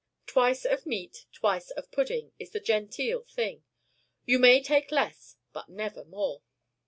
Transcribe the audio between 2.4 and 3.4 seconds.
the genteel